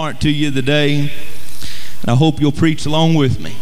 [0.00, 0.98] heart to you today,
[2.00, 3.54] and I hope you'll preach along with me.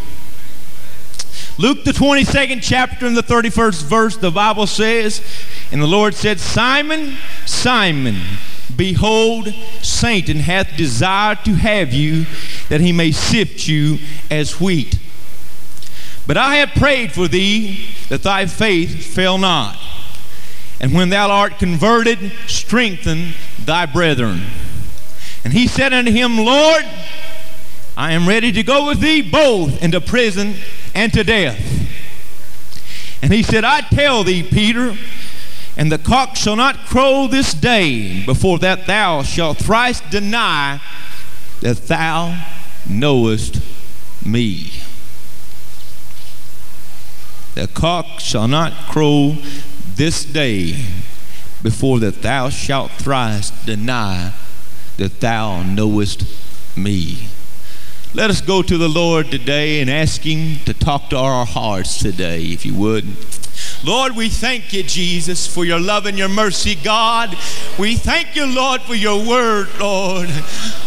[1.57, 5.21] Luke, the 22nd chapter and the 31st verse, the Bible says,
[5.69, 8.15] And the Lord said, Simon, Simon,
[8.73, 12.25] behold, Satan hath desired to have you,
[12.69, 13.97] that he may sift you
[14.31, 14.97] as wheat.
[16.25, 19.77] But I have prayed for thee, that thy faith fail not.
[20.79, 23.33] And when thou art converted, strengthen
[23.65, 24.43] thy brethren.
[25.43, 26.85] And he said unto him, Lord,
[27.97, 30.55] I am ready to go with thee both into prison
[30.93, 31.59] and to death.
[33.21, 34.95] And he said, I tell thee, Peter,
[35.75, 40.81] and the cock shall not crow this day before that thou shalt thrice deny
[41.61, 42.45] that thou
[42.87, 43.61] knowest
[44.25, 44.71] me.
[47.55, 49.35] The cock shall not crow
[49.95, 50.85] this day
[51.61, 54.33] before that thou shalt thrice deny
[54.99, 56.25] that thou knowest
[56.77, 57.29] me.
[58.13, 61.99] Let us go to the Lord today and ask Him to talk to our hearts
[61.99, 63.05] today, if you would.
[63.83, 67.37] Lord, we thank you, Jesus, for your love and your mercy, God.
[67.77, 70.29] We thank you, Lord, for your word, Lord.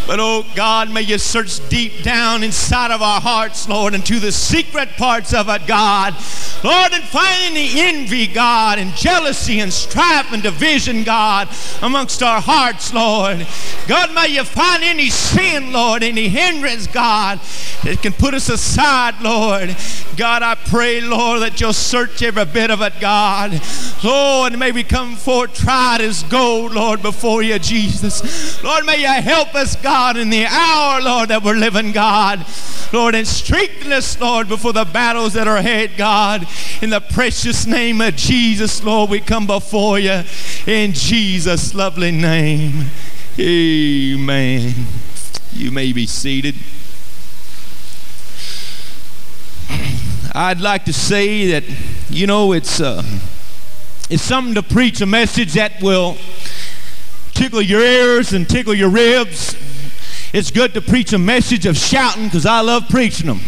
[0.05, 4.31] But, oh God, may you search deep down inside of our hearts, Lord, into the
[4.31, 6.13] secret parts of it, God.
[6.63, 11.49] Lord, and find any envy, God, and jealousy and strife and division, God,
[11.81, 13.47] amongst our hearts, Lord.
[13.87, 17.39] God, may you find any sin, Lord, any hindrance, God,
[17.83, 19.75] that can put us aside, Lord.
[20.15, 23.61] God, I pray, Lord, that you'll search every bit of it, God.
[24.03, 28.61] Lord, may we come forth tried as gold, Lord, before you, Jesus.
[28.63, 32.45] Lord, may you help us, God, in the hour, Lord, that we're living, God.
[32.91, 36.47] Lord, and strengthen us, Lord, before the battles that are ahead, God.
[36.81, 40.23] In the precious name of Jesus, Lord, we come before you
[40.67, 42.85] in Jesus' lovely name.
[43.39, 44.73] Amen.
[45.53, 46.55] You may be seated.
[50.35, 51.63] I'd like to say that,
[52.13, 53.01] you know, it's, uh,
[54.09, 56.17] it's something to preach a message that will
[57.33, 59.55] tickle your ears and tickle your ribs.
[60.31, 63.39] It's good to preach a message of shouting because I love preaching them.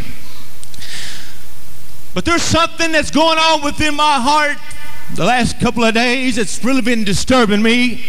[2.15, 4.57] But there's something that's going on within my heart
[5.15, 8.03] the last couple of days that's really been disturbing me.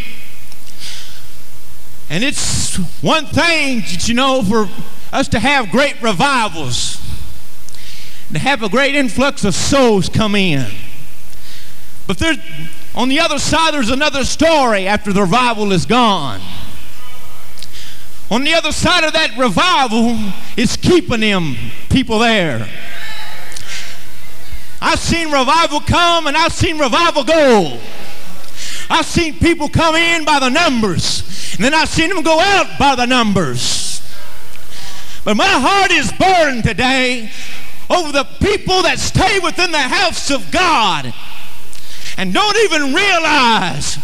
[2.09, 4.69] And it's one thing that you know for
[5.13, 7.03] us to have great revivals
[8.33, 10.67] to have a great influx of souls come in.
[12.07, 12.39] But there's,
[12.95, 16.41] on the other side, there's another story after the revival is gone.
[18.31, 20.19] On the other side of that revival
[20.57, 21.57] is keeping them
[21.91, 22.69] people there.
[24.81, 27.81] I've seen revival come and I've seen revival go.
[28.91, 32.79] I've seen people come in by the numbers, and then I've seen them go out
[32.79, 34.01] by the numbers.
[35.25, 37.33] But my heart is burdened today
[37.91, 41.13] over the people that stay within the house of God
[42.17, 43.99] and don't even realize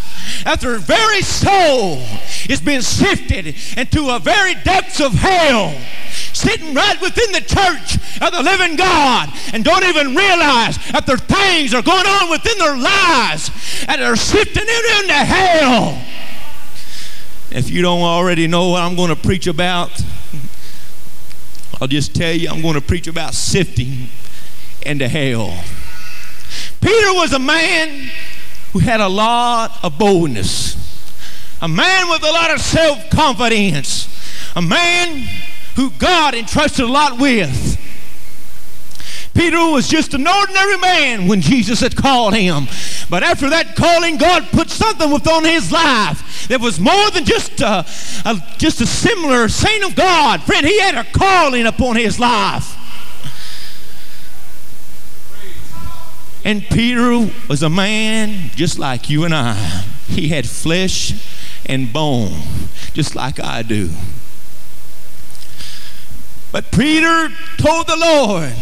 [0.45, 2.03] that their very soul
[2.49, 5.75] is being sifted into a very depths of hell
[6.33, 11.17] sitting right within the church of the living God and don't even realize that their
[11.17, 13.51] things are going on within their lives
[13.89, 16.05] and they're sifting it into hell.
[17.51, 19.91] If you don't already know what I'm going to preach about,
[21.83, 24.07] I'll just tell you, I'm going to preach about sifting
[24.87, 25.65] into hell.
[26.81, 28.09] Peter was a man
[28.73, 30.77] who had a lot of boldness,
[31.61, 34.07] a man with a lot of self confidence,
[34.55, 35.27] a man
[35.75, 37.77] who God entrusted a lot with.
[39.35, 42.67] Peter was just an ordinary man when Jesus had called him.
[43.09, 47.61] But after that calling, God put something within his life that was more than just
[47.61, 47.87] a,
[48.25, 50.43] a, just a similar saint of God.
[50.43, 52.79] Friend, he had a calling upon his life.
[56.45, 59.85] And Peter was a man just like you and I.
[60.09, 61.15] He had flesh
[61.65, 62.37] and bone,
[62.93, 63.91] just like I do.
[66.51, 68.53] But Peter told the Lord,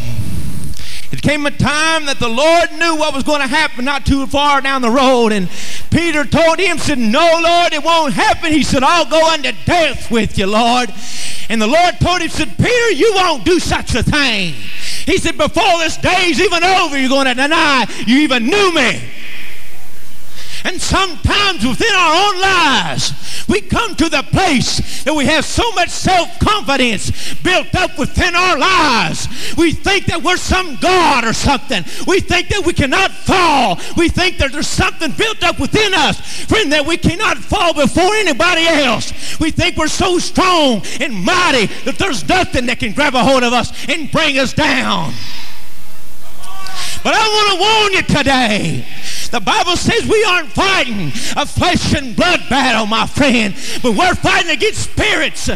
[1.13, 4.27] it came a time that the Lord knew what was going to happen not too
[4.29, 5.33] far down the road.
[5.33, 5.49] And
[5.91, 8.53] Peter told him, said, No, Lord, it won't happen.
[8.53, 10.93] He said, I'll go unto death with you, Lord.
[11.49, 14.55] And the Lord told him, said, Peter, you won't do such a thing.
[15.05, 19.03] He said, Before this day's even over, you're going to deny you even knew me.
[20.65, 25.71] And sometimes within our own lives, we come to the place that we have so
[25.73, 29.29] much self confidence built up within our lives.
[29.57, 31.85] We think that we're some God or something.
[32.07, 33.79] We think that we cannot fall.
[33.97, 38.15] We think that there's something built up within us, friend, that we cannot fall before
[38.15, 39.39] anybody else.
[39.41, 43.43] We think we're so strong and mighty that there's nothing that can grab a hold
[43.43, 45.13] of us and bring us down.
[47.03, 48.87] But I want to warn you today.
[49.31, 54.15] The Bible says we aren't fighting a flesh and blood battle, my friend, but we're
[54.17, 55.49] fighting against spirits,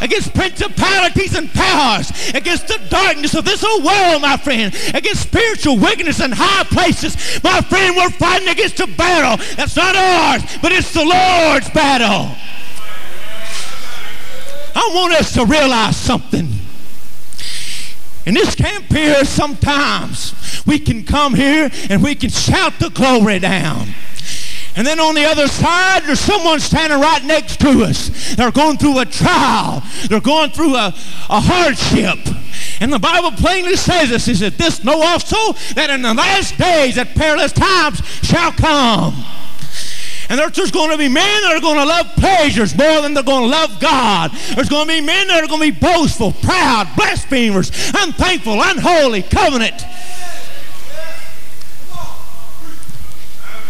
[0.00, 5.76] against principalities and powers, against the darkness of this whole world, my friend, against spiritual
[5.76, 7.16] wickedness in high places.
[7.42, 12.30] My friend, we're fighting against a battle that's not ours, but it's the Lord's battle.
[14.76, 16.48] I want us to realize something.
[18.26, 20.34] In this camp here, sometimes
[20.66, 23.88] we can come here and we can shout the glory down.
[24.74, 28.34] And then on the other side, there's someone standing right next to us.
[28.34, 29.82] They're going through a trial.
[30.08, 30.92] They're going through a,
[31.30, 32.18] a hardship.
[32.80, 34.26] And the Bible plainly says this.
[34.26, 39.14] He said, This know also that in the last days that perilous times shall come.
[40.28, 43.22] And there's going to be men that are going to love pleasures more than they're
[43.22, 44.32] going to love God.
[44.54, 49.22] There's going to be men that are going to be boastful, proud, blasphemers, unthankful, unholy,
[49.22, 49.84] covenant.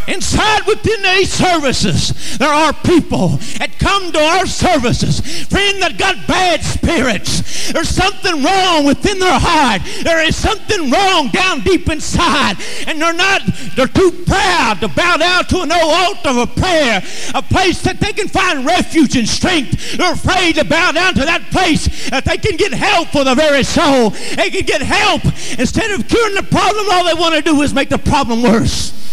[0.08, 6.26] Inside within these services, there are people that come to our services, friend, that got
[6.28, 7.72] bad spirits.
[7.72, 9.82] There's something wrong within their heart.
[10.04, 12.56] There is something wrong down deep inside.
[12.86, 13.42] And they're not,
[13.74, 17.02] they're too proud to bow down to an old altar of prayer,
[17.34, 19.96] a place that they can find refuge and strength.
[19.96, 23.34] They're afraid to bow down to that place that they can get help for the
[23.34, 24.10] very soul.
[24.10, 25.24] They can get help.
[25.58, 29.05] Instead of curing the problem, all they want to do is make the problem worse.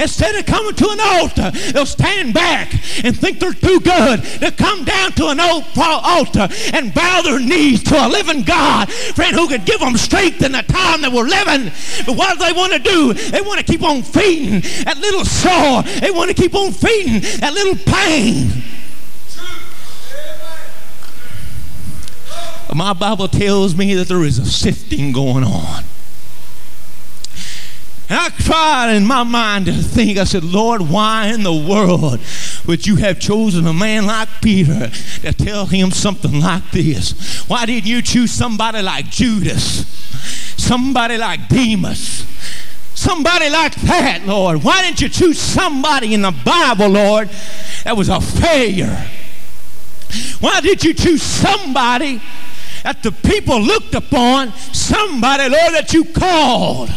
[0.00, 2.72] Instead of coming to an altar, they'll stand back
[3.04, 7.82] and think they're too good to come down to an altar and bow their knees
[7.84, 11.28] to a living God, friend, who could give them strength in the time that we're
[11.28, 11.70] living.
[12.06, 13.12] But what do they want to do?
[13.12, 15.82] They want to keep on feeding that little sore.
[16.00, 18.62] They want to keep on feeding that little pain.
[22.72, 25.84] My Bible tells me that there is a sifting going on.
[28.10, 32.18] And I tried in my mind to think, I said, Lord, why in the world
[32.66, 34.90] would you have chosen a man like Peter
[35.22, 37.44] to tell him something like this?
[37.48, 39.86] Why didn't you choose somebody like Judas?
[40.56, 42.26] Somebody like Demas?
[42.94, 44.64] Somebody like that, Lord.
[44.64, 47.30] Why didn't you choose somebody in the Bible, Lord,
[47.84, 49.06] that was a failure?
[50.40, 52.20] Why did you choose somebody
[52.82, 56.90] that the people looked upon, somebody, Lord, that you called?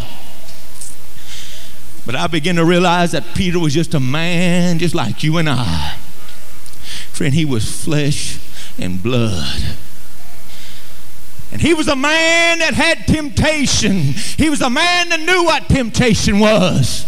[2.06, 5.50] But I began to realize that Peter was just a man just like you and
[5.50, 5.98] I.
[7.12, 8.40] Friend, he was flesh
[8.78, 9.78] and blood.
[11.52, 14.02] And he was a man that had temptation.
[14.02, 17.06] He was a man that knew what temptation was.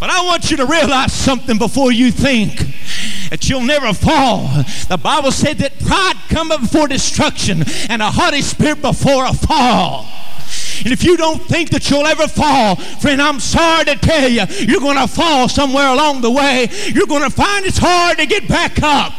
[0.00, 2.58] But I want you to realize something before you think
[3.30, 4.48] that you'll never fall.
[4.88, 10.08] The Bible said that pride cometh before destruction and a haughty spirit before a fall.
[10.84, 14.44] And if you don't think that you'll ever fall, friend, I'm sorry to tell you,
[14.60, 16.68] you're going to fall somewhere along the way.
[16.88, 19.12] You're going to find it's hard to get back up.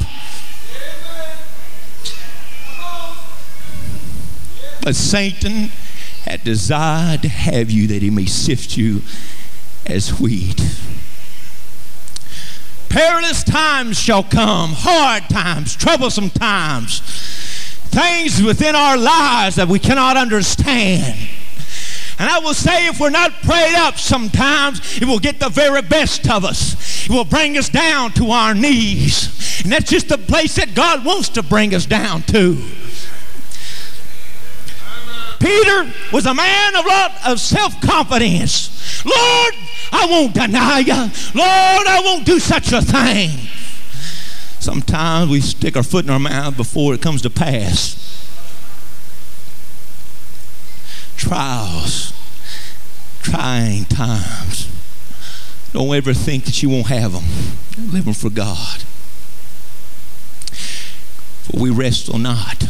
[4.81, 5.69] But Satan
[6.25, 9.01] had desired to have you that he may sift you
[9.85, 10.61] as wheat.
[12.89, 17.01] Perilous times shall come, hard times, troublesome times,
[17.93, 21.15] things within our lives that we cannot understand.
[22.19, 25.81] And I will say, if we're not prayed up sometimes, it will get the very
[25.81, 27.05] best of us.
[27.05, 29.61] It will bring us down to our knees.
[29.63, 32.55] And that's just the place that God wants to bring us down to.
[35.39, 39.03] Peter was a man of, lot of self confidence.
[39.05, 39.53] Lord,
[39.91, 40.93] I won't deny you.
[41.35, 43.31] Lord, I won't do such a thing.
[44.63, 48.03] Sometimes we stick our foot in our mouth before it comes to pass.
[51.23, 52.13] trials,
[53.21, 54.67] trying times.
[55.71, 57.23] Don't ever think that you won't have them.
[57.91, 58.81] Live them for God.
[61.43, 62.67] For we wrestle not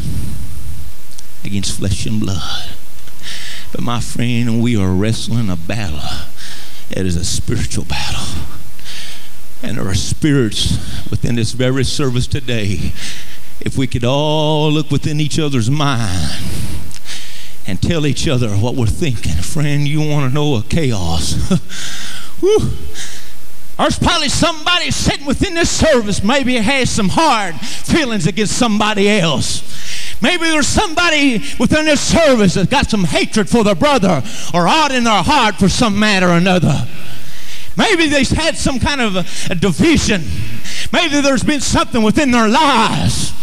[1.44, 2.70] against flesh and blood.
[3.72, 6.28] But my friend, we are wrestling a battle.
[6.92, 8.53] It is a spiritual battle.
[9.64, 12.92] And there are spirits within this very service today.
[13.62, 16.34] If we could all look within each other's mind
[17.66, 19.32] and tell each other what we're thinking.
[19.32, 21.36] Friend, you want to know a chaos.
[23.78, 29.64] There's probably somebody sitting within this service, maybe has some hard feelings against somebody else.
[30.22, 34.22] Maybe there's somebody within this service that's got some hatred for their brother
[34.54, 36.88] or out in their heart for some matter or another.
[37.78, 40.24] Maybe they've had some kind of a, a division.
[40.92, 43.34] Maybe there's been something within their lives.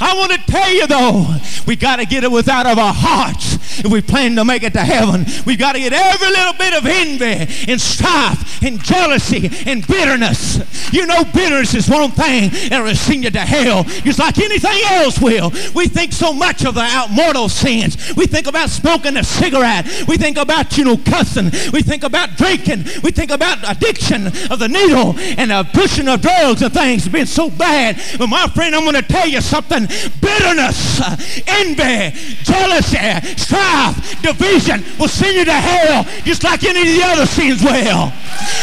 [0.00, 3.58] I want to tell you though, we got to get it without of our hearts
[3.84, 5.24] if we plan to make it to heaven.
[5.46, 10.92] We've got to get every little bit of envy and strife and jealousy and bitterness.
[10.92, 15.20] You know, bitterness is one thing that'll send you to hell, just like anything else
[15.20, 15.50] will.
[15.74, 18.14] We think so much of the mortal sins.
[18.16, 19.86] We think about smoking a cigarette.
[20.08, 21.50] We think about, you know, cussing.
[21.72, 22.84] We think about drinking.
[23.02, 27.06] We think about addiction of the needle and the pushing of drugs and things.
[27.12, 28.00] It's so bad.
[28.18, 29.86] But my friend, I'm going to tell you something
[30.20, 31.00] bitterness,
[31.46, 32.98] envy, jealousy,
[33.36, 38.12] strife, division will send you to hell just like any of the other sins will.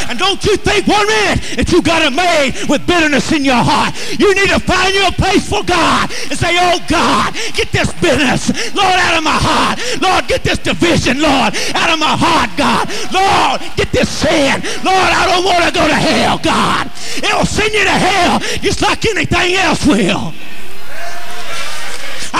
[0.09, 3.59] And don't you think one minute that you got it made with bitterness in your
[3.59, 3.93] heart.
[4.19, 8.49] You need to find your place for God and say, oh God, get this bitterness,
[8.73, 9.79] Lord, out of my heart.
[10.01, 12.87] Lord, get this division, Lord, out of my heart, God.
[13.11, 14.63] Lord, get this sin.
[14.83, 16.89] Lord, I don't want to go to hell, God.
[17.19, 20.33] It will send you to hell just like anything else will.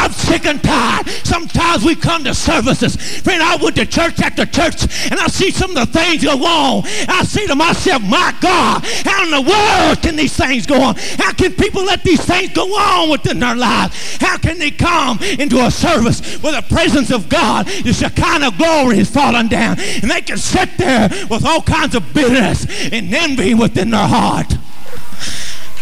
[0.07, 1.05] I'm sick and tired.
[1.09, 2.95] Sometimes we come to services.
[2.95, 6.31] Friend, I went to church after church and I see some of the things go
[6.31, 6.83] on.
[7.09, 10.95] I say to myself, my God, how in the world can these things go on?
[11.17, 14.15] How can people let these things go on within their lives?
[14.21, 18.99] How can they come into a service where the presence of God, the Shekinah glory
[18.99, 23.53] is falling down and they can sit there with all kinds of bitterness and envy
[23.55, 24.53] within their heart?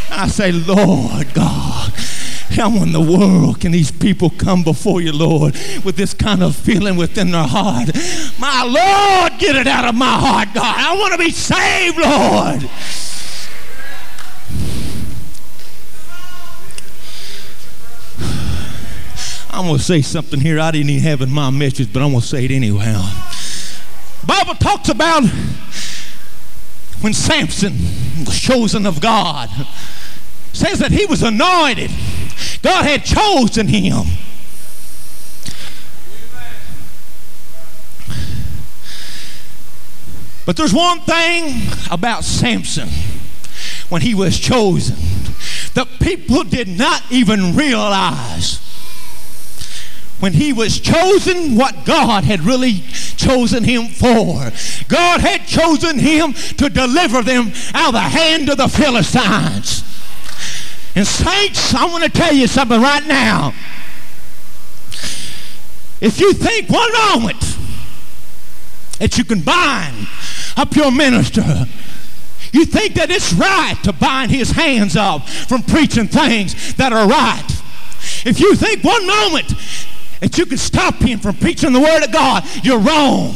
[0.10, 1.94] I say, Lord God,
[2.52, 6.56] how in the world can these people come before you, Lord, with this kind of
[6.56, 7.90] feeling within their heart?
[8.40, 10.76] My Lord, get it out of my heart, God.
[10.78, 12.70] I want to be saved, Lord.
[19.50, 22.12] I'm going to say something here I didn't even have in my message, but I'm
[22.12, 22.94] going to say it anyway.
[24.28, 25.24] Bible talks about
[27.02, 27.74] when Samson
[28.26, 29.50] was chosen of God
[30.56, 31.92] says that he was anointed.
[32.62, 34.06] God had chosen him.
[40.46, 42.90] But there's one thing about Samson
[43.90, 44.96] when he was chosen.
[45.74, 48.60] The people did not even realize
[50.20, 52.84] when he was chosen what God had really
[53.18, 54.52] chosen him for.
[54.88, 59.84] God had chosen him to deliver them out of the hand of the Philistines.
[60.96, 63.54] And saints, I want to tell you something right now.
[66.02, 67.58] If you think one moment
[69.00, 70.08] that you can bind
[70.56, 71.44] up your minister,
[72.54, 77.08] you think that it's right to bind his hands up from preaching things that are
[77.08, 77.46] right.
[78.26, 79.54] If you think one moment
[80.22, 83.36] that you can stop him from preaching the word of God, you're wrong.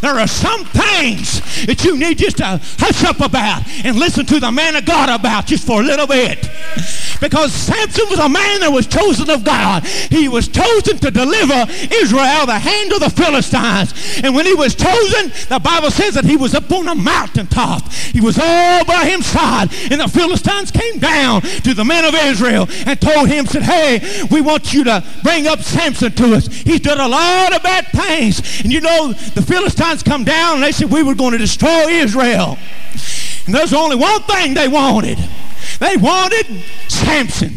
[0.00, 4.40] There are some things that you need just to hush up about and listen to
[4.40, 6.48] the man of God about just for a little bit.
[7.20, 9.84] Because Samson was a man that was chosen of God.
[9.84, 13.94] He was chosen to deliver Israel the hand of the Philistines.
[14.22, 17.90] And when he was chosen, the Bible says that he was up on a mountaintop.
[17.90, 19.36] He was all by himself.
[19.90, 24.26] And the Philistines came down to the men of Israel and told him, said, hey,
[24.30, 26.46] we want you to bring up Samson to us.
[26.48, 28.62] He's done a lot of bad things.
[28.62, 31.88] And you know, the Philistines come down and they said, we were going to destroy
[31.88, 32.58] Israel.
[33.46, 35.18] And there's only one thing they wanted.
[35.78, 36.46] They wanted
[36.88, 37.52] Samson.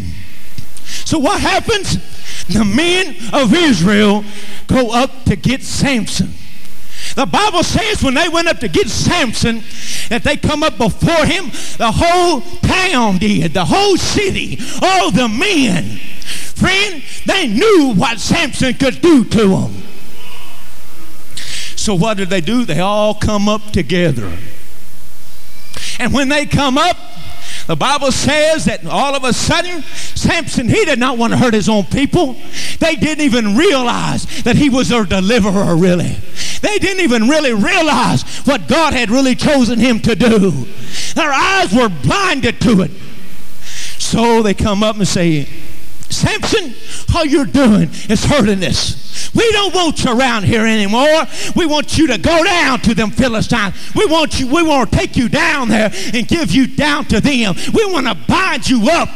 [1.06, 1.98] So what happens?
[2.48, 4.24] The men of Israel
[4.68, 6.34] go up to get Samson.
[7.16, 9.64] The Bible says when they went up to get Samson,
[10.10, 11.46] that they come up before him,
[11.78, 15.98] the whole town did, the whole city, all the men.
[16.56, 19.89] Friend, they knew what Samson could do to them.
[21.80, 22.66] So what did they do?
[22.66, 24.38] They all come up together.
[25.98, 26.98] And when they come up,
[27.68, 31.54] the Bible says that all of a sudden, Samson, he did not want to hurt
[31.54, 32.36] his own people.
[32.80, 36.18] They didn't even realize that he was their deliverer, really.
[36.62, 40.52] They didn't even really realize what God had really chosen him to do.
[41.16, 42.92] Their eyes were blinded to it.
[44.00, 45.48] So they come up and say,
[46.10, 46.74] Samson,
[47.10, 49.32] how you're doing is hurting us.
[49.34, 51.24] We don't want you around here anymore.
[51.56, 53.76] We want you to go down to them Philistines.
[53.96, 57.20] We want you, we want to take you down there and give you down to
[57.20, 57.56] them.
[57.74, 59.10] We want to bind you up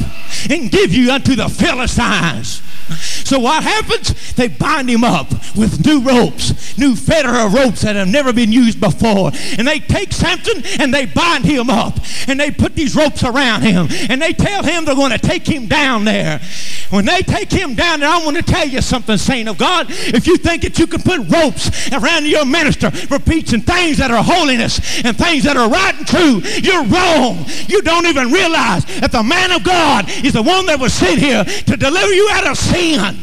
[0.49, 2.61] and give you unto the Philistines.
[2.95, 4.33] So what happens?
[4.35, 8.51] They bind him up with new ropes, new fetter of ropes that have never been
[8.51, 9.31] used before.
[9.57, 11.97] And they take Samson and they bind him up.
[12.27, 13.87] And they put these ropes around him.
[14.09, 16.39] And they tell him they're going to take him down there.
[16.89, 19.87] When they take him down there, I want to tell you something, saint of God.
[19.89, 24.11] If you think that you can put ropes around your minister for preaching things that
[24.11, 27.45] are holiness and things that are right and true, you're wrong.
[27.67, 31.19] You don't even realize that the man of God is the one that was sent
[31.19, 32.82] here to deliver you out of sin.
[32.83, 33.15] 稀罕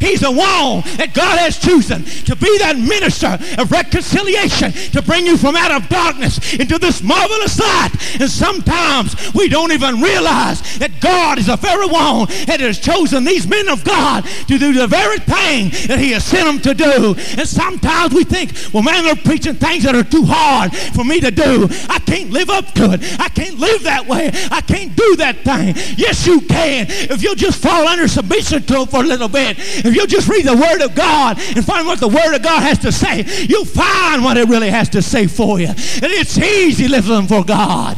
[0.00, 5.26] He's the one that God has chosen to be that minister of reconciliation, to bring
[5.26, 7.90] you from out of darkness into this marvelous light.
[8.20, 13.24] And sometimes we don't even realize that God is the very one that has chosen
[13.24, 16.74] these men of God to do the very thing that he has sent them to
[16.74, 17.14] do.
[17.38, 21.20] And sometimes we think, well, man, they're preaching things that are too hard for me
[21.20, 21.68] to do.
[21.88, 23.20] I can't live up to it.
[23.20, 24.30] I can't live that way.
[24.50, 25.74] I can't do that thing.
[25.96, 26.86] Yes, you can.
[26.88, 29.56] If you'll just fall under submission to Him for a little bit.
[29.84, 32.62] If you'll just read the Word of God and find what the Word of God
[32.62, 35.68] has to say, you'll find what it really has to say for you.
[35.68, 37.96] And it's easy living for God.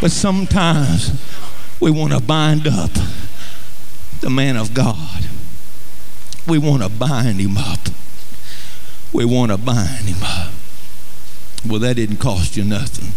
[0.00, 1.12] But sometimes
[1.80, 2.90] we want to bind up
[4.20, 5.26] the man of God.
[6.46, 7.80] We want to bind him up.
[9.12, 10.52] We want to bind him up.
[11.66, 13.12] Well, that didn't cost you nothing.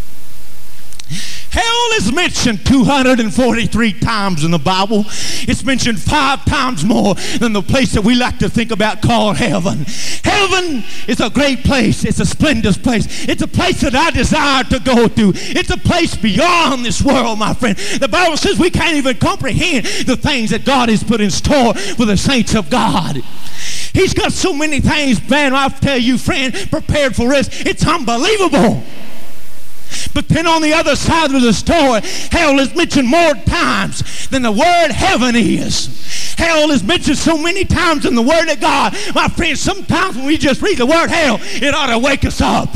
[1.52, 5.06] Hell is mentioned 243 times in the Bible.
[5.08, 9.38] It's mentioned five times more than the place that we like to think about called
[9.38, 9.86] heaven.
[10.24, 12.06] Heaven is a great place.
[12.06, 13.28] It's a splendid place.
[13.28, 15.32] It's a place that I desire to go to.
[15.36, 17.78] It's a place beyond this world, my friend.
[17.78, 21.74] The Bible says we can't even comprehend the things that God has put in store
[21.74, 23.18] for the saints of God.
[23.94, 27.50] He's got so many things, man, I tell you, friend, prepared for us.
[27.66, 28.84] It's unbelievable.
[30.18, 34.42] But then on the other side of the story, hell is mentioned more times than
[34.42, 36.34] the word heaven is.
[36.36, 38.98] Hell is mentioned so many times in the Word of God.
[39.14, 42.42] My friends, sometimes when we just read the word hell, it ought to wake us
[42.42, 42.68] up.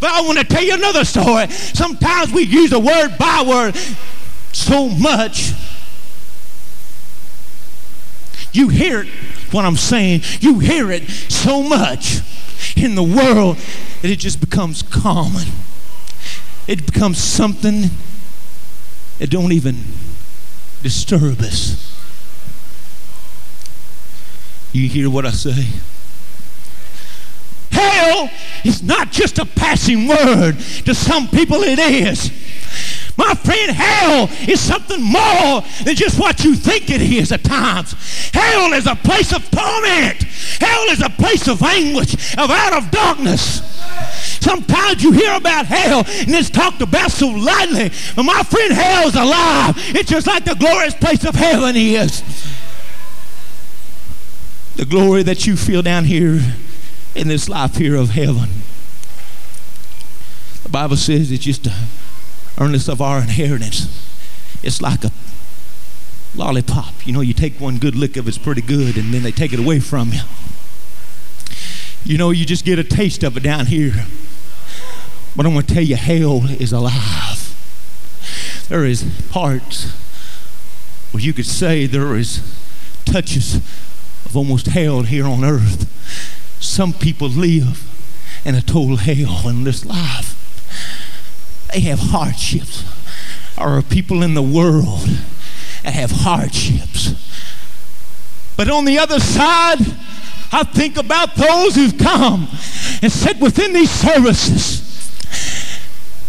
[0.00, 1.46] But I want to tell you another story.
[1.48, 3.76] Sometimes we use the word by word
[4.52, 5.52] so much.
[8.52, 9.04] You hear
[9.52, 12.18] what I'm saying, you hear it so much
[12.76, 13.58] in the world
[14.02, 15.46] that it just becomes common
[16.68, 17.90] it becomes something
[19.18, 19.82] that don't even
[20.82, 21.84] disturb us.
[24.72, 25.66] You hear what I say?
[27.70, 28.30] Hell
[28.64, 30.58] is not just a passing word.
[30.84, 32.30] To some people, it is.
[33.18, 37.92] My friend, hell is something more than just what you think it is at times.
[38.32, 40.22] Hell is a place of torment.
[40.60, 43.60] Hell is a place of anguish, of out of darkness.
[44.40, 47.90] Sometimes you hear about hell and it's talked about so lightly.
[48.14, 49.74] But my friend, hell's alive.
[49.96, 52.22] It's just like the glorious place of heaven is.
[54.76, 56.40] The glory that you feel down here
[57.16, 58.48] in this life here of heaven.
[60.62, 61.74] The Bible says it's just a
[62.60, 63.86] earnest of our inheritance.
[64.62, 65.10] It's like a
[66.34, 67.06] lollipop.
[67.06, 69.52] You know, you take one good lick of it's pretty good, and then they take
[69.52, 70.20] it away from you.
[72.04, 74.06] You know, you just get a taste of it down here.
[75.36, 77.54] But I'm going to tell you, hell is alive.
[78.68, 79.92] There is parts
[81.12, 82.42] where you could say there is
[83.04, 83.56] touches
[84.24, 85.86] of almost hell here on earth.
[86.60, 87.84] Some people live
[88.44, 90.37] in a total hell in this life.
[91.72, 92.84] They have hardships.
[93.56, 95.08] Are people in the world
[95.82, 97.14] that have hardships.
[98.56, 99.78] But on the other side,
[100.52, 102.48] I think about those who've come
[103.02, 104.84] and sit within these services.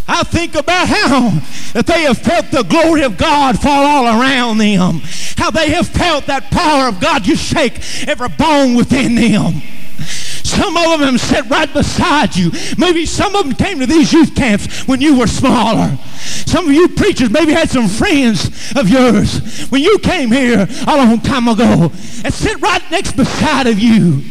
[0.07, 1.41] I think about how
[1.73, 5.01] that they have felt the glory of God fall all around them.
[5.37, 9.61] How they have felt that power of God just shake every bone within them.
[9.99, 12.51] Some of them sit right beside you.
[12.77, 15.97] Maybe some of them came to these youth camps when you were smaller.
[16.45, 20.97] Some of you preachers maybe had some friends of yours when you came here a
[20.97, 21.91] long time ago
[22.23, 24.21] and sit right next beside of you.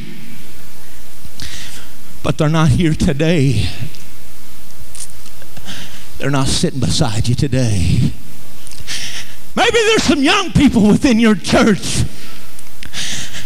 [2.23, 3.69] But they're not here today.
[6.19, 8.13] They're not sitting beside you today.
[9.55, 12.03] Maybe there's some young people within your church.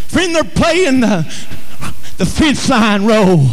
[0.09, 1.23] Friend, they're playing the
[2.23, 3.49] the fence line row.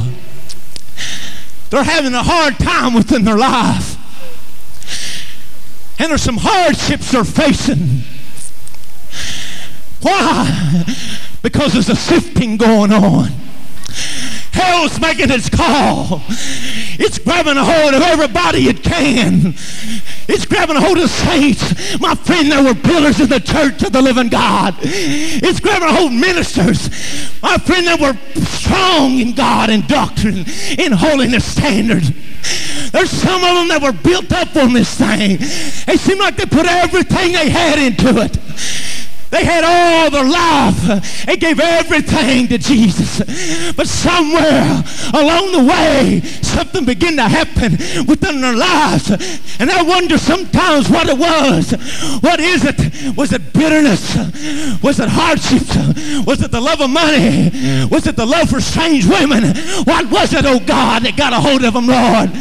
[1.71, 3.97] They're having a hard time within their life.
[5.97, 8.03] And there's some hardships they're facing.
[10.01, 10.85] Why?
[11.41, 13.29] because there's a sifting going on.
[14.51, 16.21] Hell's making its call.
[17.01, 19.53] It's grabbing a hold of everybody it can.
[20.27, 21.99] It's grabbing a hold of saints.
[21.99, 24.75] My friend, there were pillars in the church of the living God.
[24.81, 26.89] It's grabbing a hold of ministers.
[27.41, 30.45] My friend, there were strong in God and doctrine,
[30.77, 32.03] in holiness standard.
[32.91, 35.37] There's some of them that were built up on this thing.
[35.39, 38.37] It seemed like they put everything they had into it.
[39.29, 41.25] They had all their life.
[41.25, 43.19] They gave everything to Jesus.
[43.73, 47.73] But somewhere along the way, something began to happen
[48.07, 49.11] within their lives.
[49.59, 51.71] And I wonder sometimes what it was.
[52.21, 53.15] What is it?
[53.15, 54.15] Was it bitterness?
[54.81, 55.75] Was it hardships?
[56.25, 57.51] Was it the love of money?
[57.91, 59.43] Was it the love for strange women?
[59.83, 62.33] What was it, oh God, that got a hold of them, Lord?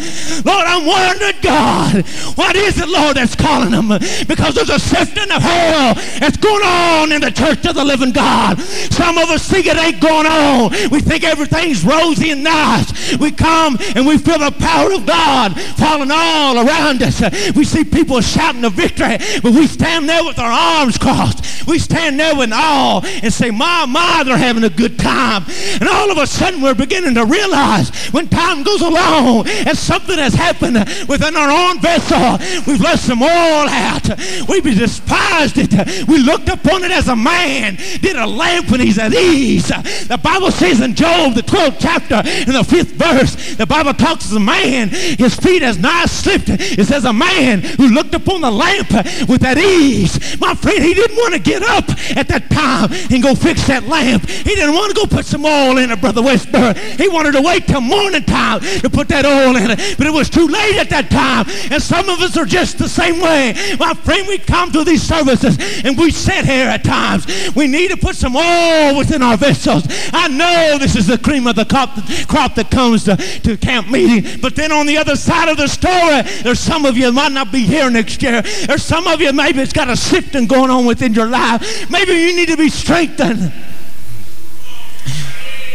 [0.44, 3.88] Lord, I'm wondering, God, what is it, Lord, that's calling them?
[4.26, 7.84] Because there's a sifting of hell that's going on on in the church of the
[7.84, 8.58] living God.
[8.60, 10.70] Some of us think it ain't going on.
[10.90, 13.16] We think everything's rosy and nice.
[13.18, 17.20] We come and we feel the power of God falling all around us.
[17.54, 21.66] We see people shouting the victory, but we stand there with our arms crossed.
[21.66, 25.44] We stand there with awe and say, My, my, they're having a good time.
[25.80, 30.18] And all of a sudden we're beginning to realize when time goes along and something
[30.18, 30.76] has happened
[31.08, 34.08] within our own vessel, we've left some oil out.
[34.48, 36.08] We've despised it.
[36.08, 39.68] We looked upon it as a man did a lamp when he's at ease.
[39.68, 44.26] The Bible says in Job, the 12th chapter, in the fifth verse, the Bible talks
[44.26, 46.48] as a man, his feet has not slipped.
[46.48, 48.90] It says a man who looked upon the lamp
[49.28, 50.38] with that ease.
[50.40, 53.84] My friend, he didn't want to get up at that time and go fix that
[53.84, 54.28] lamp.
[54.28, 56.76] He didn't want to go put some oil in it, Brother Westboro.
[56.76, 59.96] He wanted to wait till morning time to put that oil in it.
[59.96, 61.46] But it was too late at that time.
[61.70, 63.54] And some of us are just the same way.
[63.78, 67.26] My friend, we come to these services and we sit here at times.
[67.54, 69.84] We need to put some oil within our vessels.
[70.12, 71.90] I know this is the cream of the crop,
[72.28, 75.68] crop that comes to, to camp meeting, but then on the other side of the
[75.68, 78.42] story, there's some of you might not be here next year.
[78.42, 81.90] There's some of you maybe it's got a sifting going on within your life.
[81.90, 83.52] Maybe you need to be strengthened.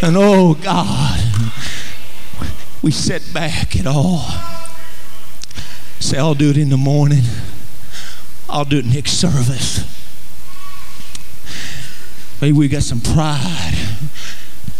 [0.01, 1.19] And oh God,
[2.81, 4.25] we sit back at all.
[5.99, 7.23] Say, I'll do it in the morning.
[8.49, 9.92] I'll do it next service.
[12.43, 13.73] Maybe we got some pride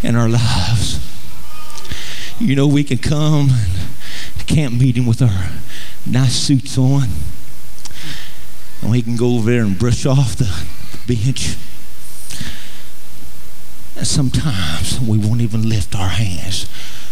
[0.02, 0.99] in our lives.
[2.38, 3.52] You know, we can come
[4.38, 5.49] to camp meeting with our
[6.06, 7.08] nice suits on.
[8.82, 10.52] And we can go over there and brush off the
[11.08, 11.56] bench.
[13.95, 16.67] And sometimes we won't even lift our hands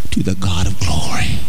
[0.09, 1.39] to the God of glory.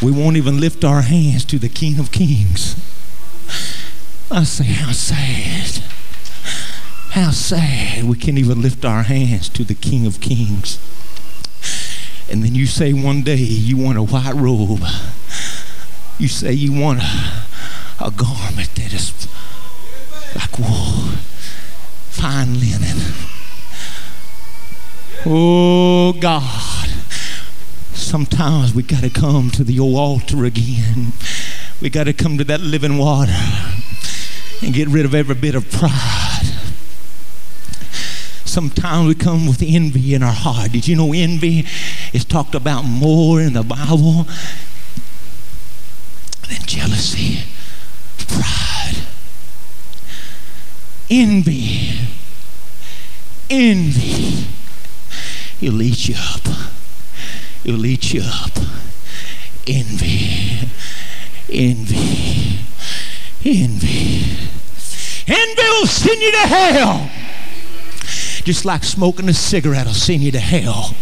[0.00, 2.76] We won't even lift our hands to the King of Kings.
[4.30, 5.91] I say, how sad.
[7.12, 10.78] How sad we can't even lift our hands to the King of Kings.
[12.30, 14.82] And then you say one day you want a white robe.
[16.18, 17.44] You say you want a,
[18.00, 19.28] a garment that is
[20.34, 21.12] like wool,
[22.08, 22.96] fine linen.
[25.26, 26.88] Oh God.
[27.92, 31.12] Sometimes we got to come to the old altar again.
[31.82, 33.36] We got to come to that living water
[34.62, 36.22] and get rid of every bit of pride
[38.44, 40.72] sometimes we come with envy in our heart.
[40.72, 41.66] Did you know envy
[42.12, 44.26] is talked about more in the Bible
[46.48, 47.44] than jealousy,
[48.18, 49.06] pride,
[51.10, 51.98] envy,
[53.48, 54.46] envy.
[55.60, 56.46] It'll eat you up.
[57.64, 58.56] It'll eat you up.
[59.66, 60.68] Envy,
[61.48, 62.58] envy,
[63.44, 64.48] envy.
[65.28, 67.21] Envy will send you to hell
[68.44, 70.94] just like smoking a cigarette will send you to hell.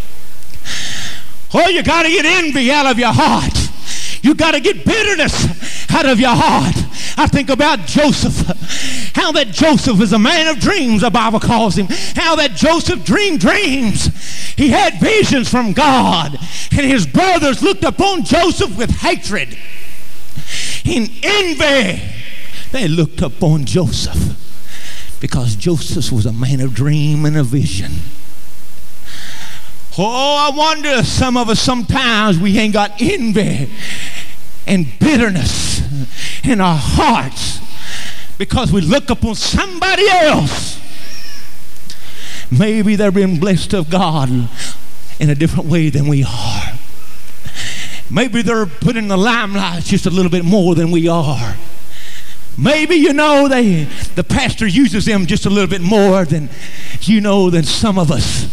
[1.53, 3.57] Oh, you got to get envy out of your heart.
[4.23, 6.75] You got to get bitterness out of your heart.
[7.17, 8.35] I think about Joseph.
[9.15, 11.87] How that Joseph is a man of dreams, the Bible calls him.
[12.15, 14.05] How that Joseph dreamed dreams.
[14.55, 16.37] He had visions from God.
[16.71, 19.57] And his brothers looked upon Joseph with hatred.
[20.85, 22.01] In envy,
[22.71, 24.40] they looked upon Joseph
[25.21, 27.91] because Joseph was a man of dream and a vision.
[29.97, 33.69] Oh, I wonder some of us sometimes we ain't got envy
[34.65, 35.81] and bitterness
[36.43, 37.59] in our hearts
[38.37, 40.79] because we look upon somebody else.
[42.49, 44.29] Maybe they're being blessed of God
[45.19, 46.73] in a different way than we are.
[48.09, 51.55] Maybe they're put in the limelight just a little bit more than we are.
[52.57, 53.85] Maybe you know they
[54.15, 56.49] the pastor uses them just a little bit more than
[57.01, 58.45] you know than some of us.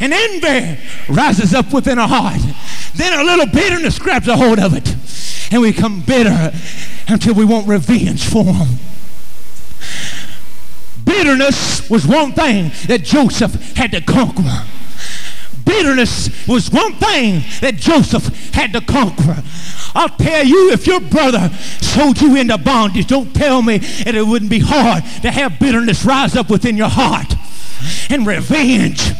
[0.00, 2.40] And envy rises up within our heart.
[2.94, 4.96] Then a little bitterness grabs a hold of it.
[5.52, 6.52] And we become bitter
[7.08, 8.78] until we want revenge for them.
[11.04, 14.64] Bitterness was one thing that Joseph had to conquer.
[15.82, 19.42] Bitterness was one thing that Joseph had to conquer.
[19.96, 21.48] I'll tell you, if your brother
[21.80, 26.04] sold you into bondage, don't tell me that it wouldn't be hard to have bitterness
[26.04, 27.34] rise up within your heart
[28.08, 29.10] and revenge.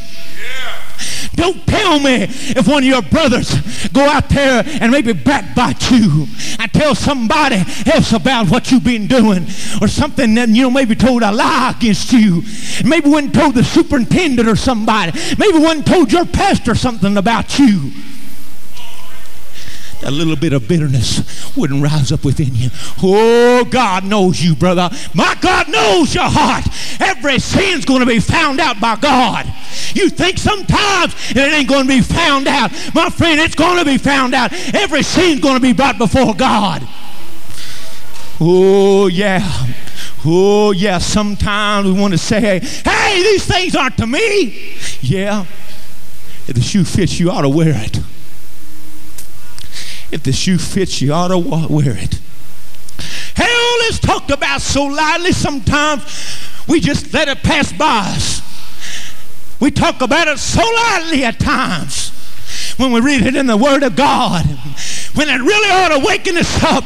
[1.42, 3.52] Don't tell me if one of your brothers
[3.88, 6.28] go out there and maybe backbite you
[6.60, 7.56] and tell somebody
[7.92, 9.42] else about what you've been doing
[9.80, 12.44] or something that you know maybe told a lie against you.
[12.84, 15.18] Maybe one told the superintendent or somebody.
[15.36, 17.90] Maybe one told your pastor something about you
[20.04, 22.70] a little bit of bitterness wouldn't rise up within you.
[23.02, 24.90] Oh, God knows you, brother.
[25.14, 26.64] My God knows your heart.
[27.00, 29.46] Every sin's going to be found out by God.
[29.94, 32.72] You think sometimes it ain't going to be found out.
[32.94, 34.52] My friend, it's going to be found out.
[34.74, 36.86] Every sin's going to be brought before God.
[38.40, 39.40] Oh, yeah.
[40.24, 40.98] Oh, yeah.
[40.98, 44.74] Sometimes we want to say, hey, these things aren't to me.
[45.00, 45.46] Yeah.
[46.48, 48.00] If the shoe fits, you ought to wear it.
[50.12, 52.20] If the shoe fits, you ought to wear it.
[53.34, 56.04] Hell is talked about so lightly sometimes
[56.68, 58.42] we just let it pass by us.
[59.58, 62.10] We talk about it so lightly at times
[62.76, 64.44] when we read it in the Word of God.
[65.14, 66.84] When it really ought to waken us up.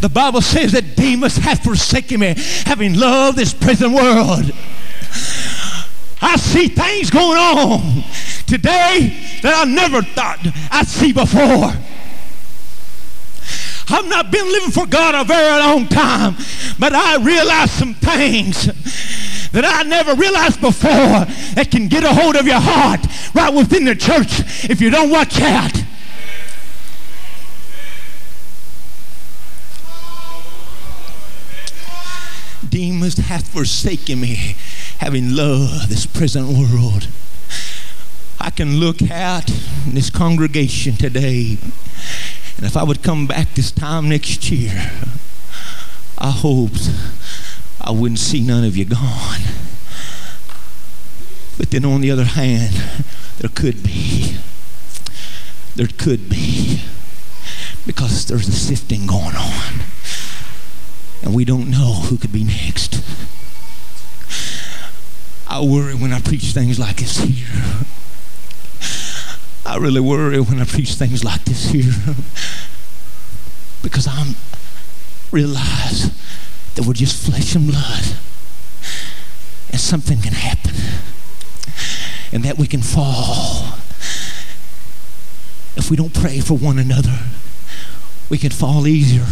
[0.00, 2.34] The Bible says that Demas hath forsaken me,
[2.66, 4.52] having loved this present world.
[6.20, 8.04] I see things going on
[8.46, 10.38] today that I never thought
[10.70, 11.72] I'd see before.
[13.88, 16.36] I've not been living for God a very long time,
[16.78, 18.66] but I realize some things
[19.52, 23.84] that I never realized before that can get a hold of your heart right within
[23.84, 25.72] the church if you don't watch out.
[32.68, 34.56] Demas hath forsaken me,
[34.98, 37.08] having loved this present world.
[38.40, 39.46] I can look out
[39.86, 41.58] this congregation today,
[42.56, 44.92] and if I would come back this time next year,
[46.18, 46.90] I hoped
[47.80, 49.40] I wouldn't see none of you gone.
[51.58, 52.74] But then on the other hand,
[53.38, 54.36] there could be.
[55.74, 56.80] There could be.
[57.86, 59.80] Because there's a sifting going on.
[61.22, 63.02] And we don't know who could be next.
[65.46, 67.84] I worry when I preach things like this here.
[69.64, 71.92] I really worry when I preach things like this here.
[73.82, 74.34] Because I'm
[75.32, 76.10] realize
[76.74, 78.16] that we're just flesh and blood.
[79.70, 80.74] And something can happen.
[82.32, 83.78] And that we can fall.
[85.76, 87.18] If we don't pray for one another
[88.28, 89.26] we can fall easier.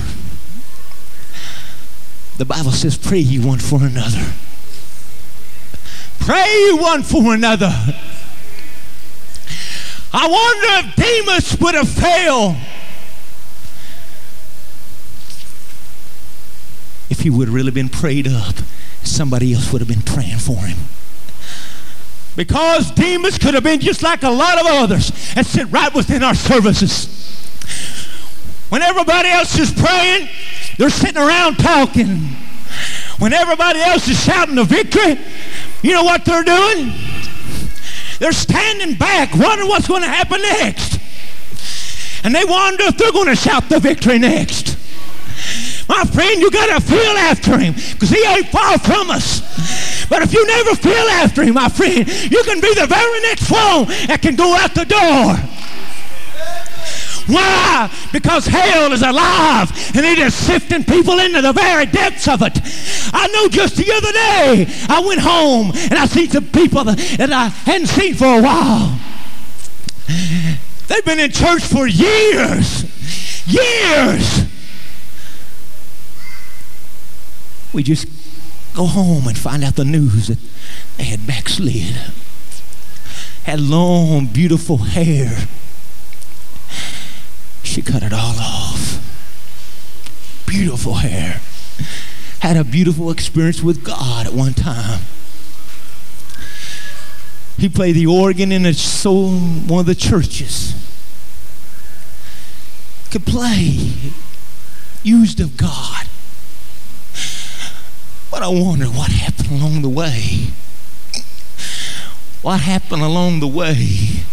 [2.36, 4.32] The bible says pray ye one for another
[6.20, 7.72] pray one for another
[10.16, 12.54] I wonder if Demas would have failed
[17.10, 18.54] if he would have really been prayed up.
[19.02, 20.78] Somebody else would have been praying for him.
[22.36, 26.22] Because Demas could have been just like a lot of others and sit right within
[26.22, 27.08] our services.
[28.68, 30.28] When everybody else is praying,
[30.78, 32.18] they're sitting around talking.
[33.18, 35.18] When everybody else is shouting the victory,
[35.84, 36.92] you know what they're doing?
[38.18, 40.98] They're standing back, wondering what's going to happen next.
[42.24, 44.78] And they wonder if they're going to shout the victory next.
[45.86, 50.08] My friend, you got to feel after him because he ain't far from us.
[50.08, 53.50] But if you never feel after him, my friend, you can be the very next
[53.50, 55.36] one that can go out the door.
[57.26, 57.90] Why?
[58.12, 62.58] Because hell is alive and it is sifting people into the very depths of it.
[63.14, 67.32] I know just the other day I went home and I see some people that
[67.32, 68.98] I hadn't seen for a while.
[70.86, 72.84] They've been in church for years.
[73.46, 74.46] Years.
[77.72, 78.06] We just
[78.74, 80.38] go home and find out the news that
[80.98, 81.96] they had backslid.
[83.44, 85.48] Had long, beautiful hair
[87.64, 89.00] she cut it all off.
[90.46, 91.40] Beautiful hair.
[92.40, 95.00] Had a beautiful experience with God at one time.
[97.56, 100.74] He played the organ in a soul, one of the churches.
[103.10, 103.92] Could play.
[105.02, 106.06] used of God.
[108.30, 110.48] But I wonder what happened along the way.
[112.42, 114.24] What happened along the way?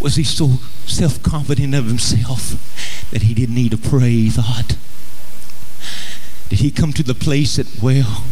[0.00, 4.76] Was he so self confident of himself that he didn't need to pray, he thought?
[6.48, 8.24] Did he come to the place that, well,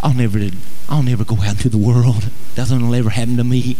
[0.00, 0.50] I'll never,
[0.88, 2.30] I'll never go out into the world.
[2.56, 3.76] Nothing will ever happen to me.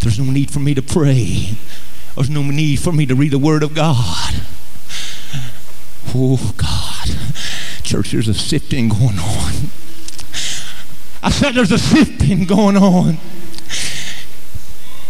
[0.00, 1.56] There's no need for me to pray.
[2.14, 4.34] There's no need for me to read the Word of God.
[6.14, 7.16] Oh, God.
[7.82, 9.52] Church, there's a sifting going on.
[11.22, 13.18] I said there's a sifting going on.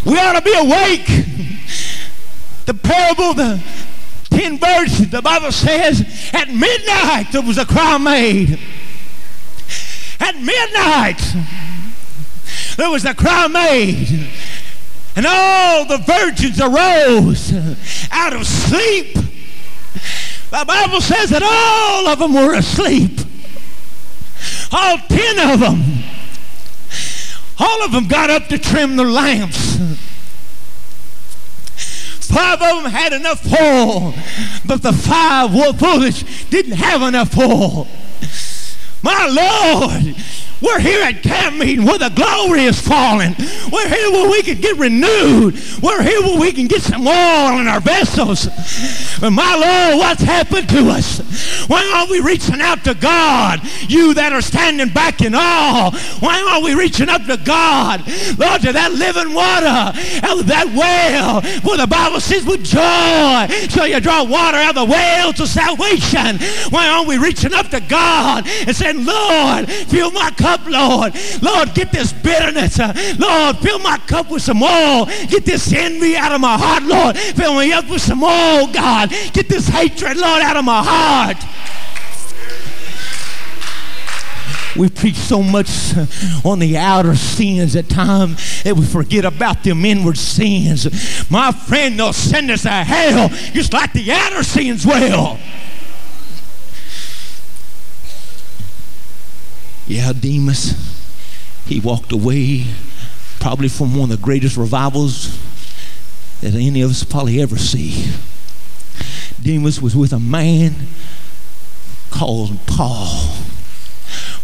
[0.04, 1.06] We ought to be awake.
[2.66, 3.62] The parable, the
[4.30, 6.00] ten virgins, the Bible says,
[6.32, 8.58] at midnight there was a cry made.
[10.20, 11.20] At midnight
[12.76, 14.28] there was a cry made.
[15.14, 17.52] And all the virgins arose
[18.10, 19.14] out of sleep.
[19.14, 23.20] The Bible says that all of them were asleep.
[24.70, 26.02] All ten of them.
[27.58, 29.76] All of them got up to trim their lamps.
[32.32, 34.14] Five of them had enough oil,
[34.64, 37.86] but the five were foolish, didn't have enough oil.
[39.02, 40.14] My Lord,
[40.62, 43.34] we're here at camp meeting where the glory is falling.
[43.72, 45.60] We're here where we can get renewed.
[45.82, 48.46] We're here where we can get some oil in our vessels.
[49.20, 51.18] But my Lord, what's happened to us?
[51.68, 53.60] Why aren't we reaching out to God?
[53.88, 58.02] You that are standing back in awe, why aren't we reaching up to God?
[58.38, 63.46] Lord, to that living water, out of that well, where the Bible says with joy,
[63.68, 66.38] shall you draw water out of the well to salvation.
[66.70, 71.14] Why aren't we reaching up to God and saying, Lord, fill my cup Lord.
[71.42, 72.78] Lord, get this bitterness.
[72.78, 75.06] Uh, Lord, fill my cup with some oil.
[75.28, 77.16] Get this envy out of my heart, Lord.
[77.16, 79.10] Fill me up with some oil, God.
[79.32, 81.36] Get this hatred, Lord, out of my heart.
[84.74, 86.06] We preach so much uh,
[86.44, 91.30] on the outer sins at times that we forget about them inward sins.
[91.30, 95.38] My friend, they'll send us to hell just like the outer sins will.
[99.92, 100.72] Yeah, Demas,
[101.66, 102.64] he walked away
[103.40, 105.38] probably from one of the greatest revivals
[106.40, 108.10] that any of us probably ever see.
[109.42, 110.74] Demas was with a man
[112.10, 113.36] called Paul.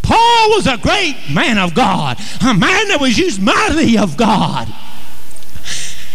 [0.03, 4.69] Paul was a great man of God, a man that was used mightily of God.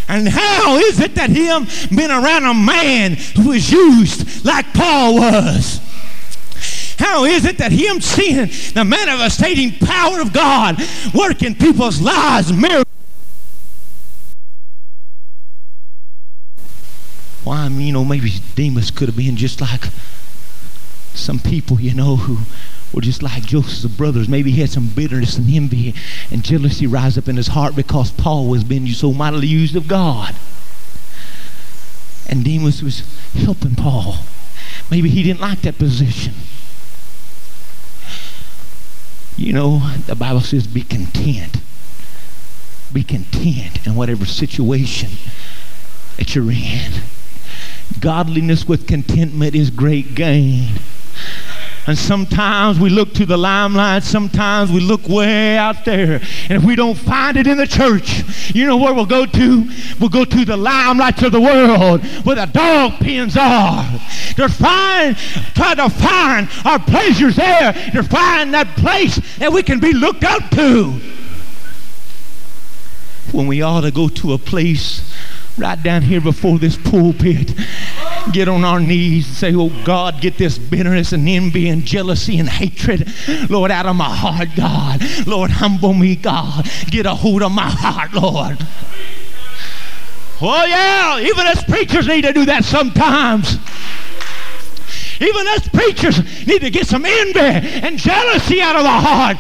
[0.07, 5.15] And how is it that him being around a man who was used like Paul
[5.15, 5.79] was?
[6.97, 10.81] How is it that him seeing the manifesting power of God
[11.13, 12.83] working people's lives, miracles?
[17.43, 19.83] Why, I mean, you know, maybe Demas could have been just like
[21.13, 22.39] some people, you know, who
[22.93, 24.29] were just like Joseph's brothers.
[24.29, 25.93] Maybe he had some bitterness and envy
[26.31, 29.87] and jealousy rise up in his heart because Paul was being so mightily used of
[29.87, 30.35] God.
[32.29, 33.03] And Demas was
[33.33, 34.17] helping Paul.
[34.89, 36.33] Maybe he didn't like that position.
[39.37, 41.57] You know, the Bible says be content.
[42.91, 45.11] Be content in whatever situation
[46.17, 46.91] that you're in.
[47.99, 50.79] Godliness with contentment is great gain.
[51.85, 56.21] And sometimes we look to the limelight, sometimes we look way out there.
[56.49, 58.23] And if we don't find it in the church,
[58.55, 59.69] you know where we'll go to?
[59.99, 63.83] We'll go to the limelight of the world where the dog pens are.
[64.35, 69.81] To find, try to find our pleasures there, to find that place that we can
[69.81, 71.01] be looked up to.
[73.33, 75.13] When we ought to go to a place
[75.57, 77.53] right down here before this pulpit
[78.31, 82.39] get on our knees and say, Oh God, get this bitterness and envy and jealousy
[82.39, 83.11] and hatred,
[83.49, 85.01] Lord, out of my heart, God.
[85.27, 86.69] Lord, humble me, God.
[86.87, 88.57] Get a hold of my heart, Lord.
[90.41, 93.57] Oh, yeah, even us preachers need to do that sometimes.
[95.21, 99.37] Even us preachers need to get some envy and jealousy out of our heart,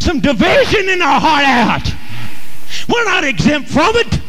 [0.00, 1.94] some division in our heart out.
[2.88, 4.20] We're not exempt from it.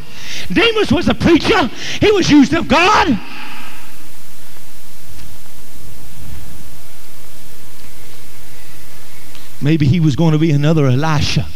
[0.52, 1.68] Demas was a preacher,
[2.02, 3.18] he was used of God.
[9.66, 11.48] Maybe he was going to be another Elisha.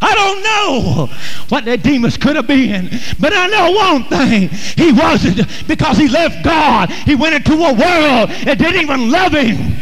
[0.00, 1.06] I don't know
[1.50, 2.88] what that Demas could have been,
[3.20, 4.48] but I know one thing.
[4.48, 6.88] He wasn't because he left God.
[6.88, 9.76] He went into a world that didn't even love him.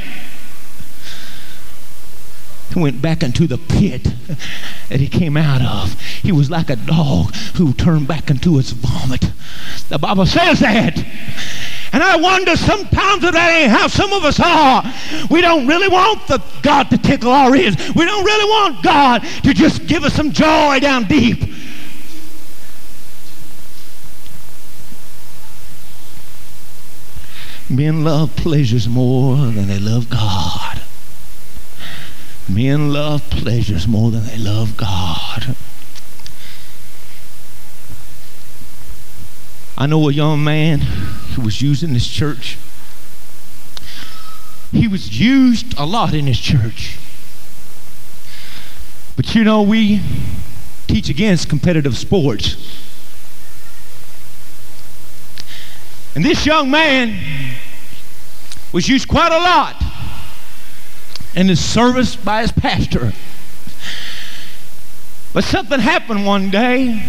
[2.75, 4.03] He went back into the pit
[4.89, 6.01] that he came out of.
[6.01, 9.31] He was like a dog who turned back into its vomit.
[9.91, 10.99] The Bible says that.
[11.93, 14.85] And I wonder sometimes if that ain't how some of us are.
[15.31, 17.77] We don't really want the God to tickle our ears.
[17.95, 21.43] We don't really want God to just give us some joy down deep.
[27.71, 30.81] Men love pleasures more than they love God.
[32.49, 35.55] Men love pleasures more than they love God.
[39.81, 42.59] I know a young man who was used in this church.
[44.73, 46.99] He was used a lot in his church.
[49.15, 50.03] But you know, we
[50.89, 52.57] teach against competitive sports.
[56.17, 57.55] And this young man
[58.73, 59.81] was used quite a lot
[61.37, 63.13] in his service by his pastor.
[65.33, 67.07] But something happened one day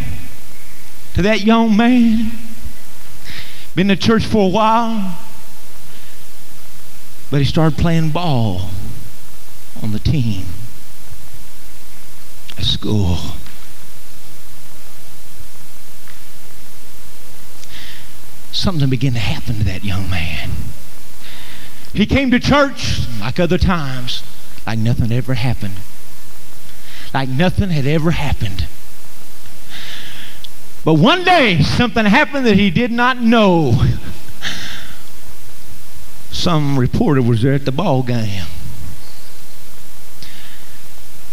[1.16, 2.32] to that young man.
[3.76, 5.18] Been to church for a while,
[7.32, 8.70] but he started playing ball
[9.82, 10.46] on the team
[12.58, 13.18] at school.
[18.60, 20.52] something began to happen to that young man.
[21.94, 24.22] He came to church like other times,
[24.68, 25.80] like nothing ever happened.
[27.14, 28.68] Like nothing had ever happened.
[30.86, 33.86] But one day, something happened that he did not know.
[36.32, 38.46] Some reporter was there at the ball game.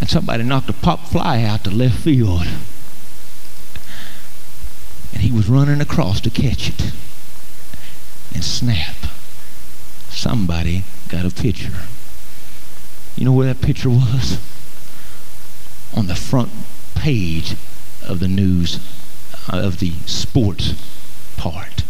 [0.00, 2.46] And somebody knocked a pop fly out to left field.
[5.12, 6.92] And he was running across to catch it
[8.34, 8.96] and snap,
[10.10, 11.72] somebody got a picture.
[13.16, 14.38] You know where that picture was?
[15.94, 16.50] On the front
[16.94, 17.56] page
[18.06, 18.78] of the news,
[19.48, 20.74] of the sports
[21.36, 21.84] part.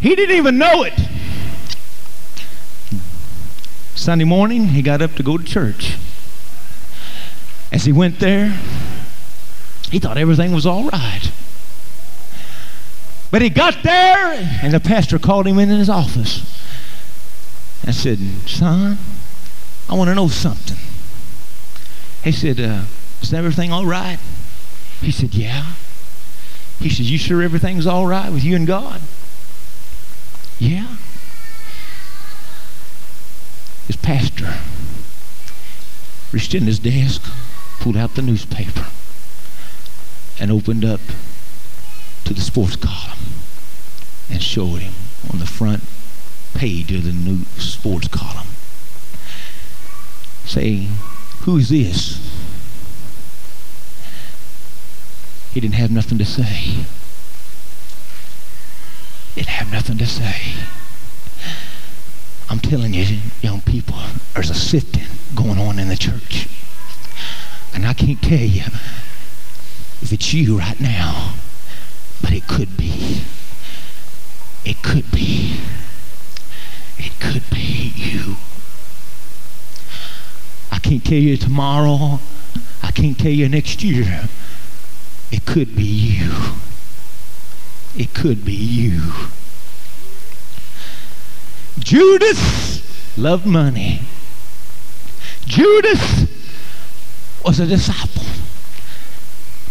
[0.00, 0.94] He didn't even know it.
[3.94, 5.96] Sunday morning, he got up to go to church.
[7.72, 8.50] As he went there,
[9.90, 11.30] he thought everything was all right.
[13.30, 16.42] But he got there, and the pastor called him in his office
[17.84, 18.98] and said, Son,
[19.88, 20.76] I want to know something.
[22.22, 22.82] He said, uh,
[23.22, 24.18] Is everything all right?
[25.00, 25.74] He said, Yeah.
[26.80, 29.00] He said, You sure everything's all right with you and God?
[30.58, 30.96] Yeah.
[33.86, 34.54] His pastor
[36.32, 37.22] reached in his desk,
[37.80, 38.86] pulled out the newspaper,
[40.40, 41.00] and opened up
[42.24, 43.18] to the sports column
[44.30, 44.94] and showed him
[45.30, 45.82] on the front
[46.54, 48.48] page of the new sports column.
[50.44, 50.88] Saying,
[51.40, 52.18] Who's this?
[55.54, 56.84] He didn't have nothing to say.
[59.34, 60.54] Didn't have nothing to say.
[62.50, 63.98] I'm telling you, young people,
[64.34, 66.48] there's a sifting going on in the church.
[67.72, 68.64] And I can't tell you
[70.02, 71.34] if it's you right now
[72.24, 73.20] but it could be.
[74.64, 75.60] It could be.
[76.96, 78.36] It could be you.
[80.72, 82.18] I can't tell you tomorrow.
[82.82, 84.28] I can't tell you next year.
[85.34, 86.30] It could be you.
[87.96, 89.02] It could be you.
[91.80, 94.02] Judas loved money.
[95.44, 96.28] Judas
[97.44, 98.22] was a disciple.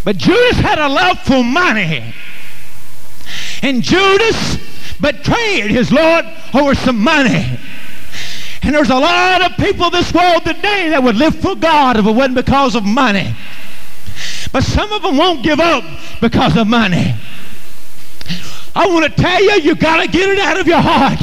[0.04, 2.14] But Judas had a love for money.
[3.62, 4.58] And Judas
[5.00, 7.58] betrayed his Lord over some money.
[8.64, 11.96] And there's a lot of people in this world today that would live for God
[11.96, 13.34] if it wasn't because of money.
[14.54, 15.84] But some of them won't give up
[16.22, 17.16] because of money.
[18.76, 21.20] I want to tell you, you got to get it out of your heart.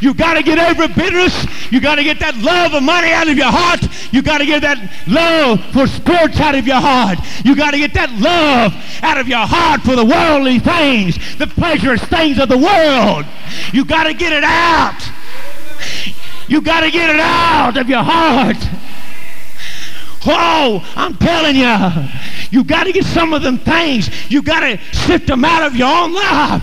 [0.00, 1.46] You got to get every bitterness.
[1.70, 3.80] You got to get that love of money out of your heart.
[4.12, 7.18] You got to get that love for sports out of your heart.
[7.44, 11.46] You got to get that love out of your heart for the worldly things, the
[11.46, 13.24] pleasurous things of the world.
[13.72, 15.00] You got to get it out.
[16.48, 18.58] You got to get it out of your heart.
[20.26, 22.10] Oh, I'm telling you,
[22.54, 24.08] you got to get some of them things.
[24.30, 26.62] You got to sift them out of your own life.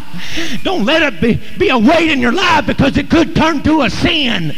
[0.63, 3.81] Don't let it be, be a weight in your life because it could turn to
[3.81, 4.55] a sin.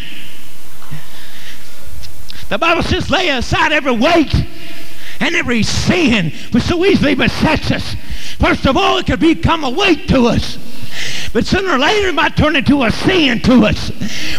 [2.49, 4.31] The Bible says, lay aside every weight
[5.19, 7.95] and every sin which so easily besets us.
[8.37, 10.59] First of all, it could become a weight to us.
[11.33, 13.91] But sooner or later it might turn into a sin to us.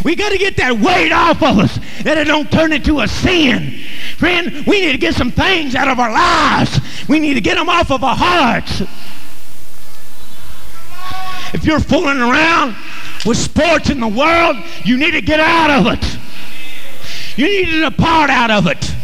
[0.04, 3.08] We got to get that weight off of us that it don't turn into a
[3.08, 3.80] sin.
[4.18, 6.80] Friend, we need to get some things out of our lives.
[7.08, 8.82] We need to get them off of our hearts.
[11.52, 12.76] If you're fooling around
[13.24, 16.18] with sports in the world, you need to get out of it.
[17.36, 18.94] You need to depart out of it.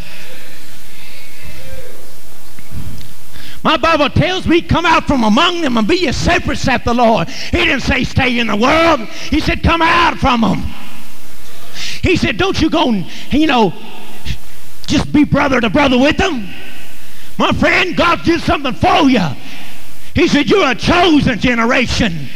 [3.63, 6.95] My Bible tells me, come out from among them and be ye separate, saith the
[6.95, 7.29] Lord.
[7.29, 9.01] He didn't say stay in the world.
[9.01, 10.59] He said, come out from them.
[12.03, 12.91] He said, don't you go
[13.31, 13.75] you know,
[14.91, 16.49] just be brother to brother with them.
[17.39, 19.27] My friend, God did something for you.
[20.15, 22.29] He said, you're a chosen generation